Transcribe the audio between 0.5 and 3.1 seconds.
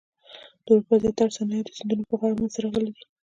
د اروپا زیاتره صنایع د سیندونو پر غاړه منځته راغلي دي.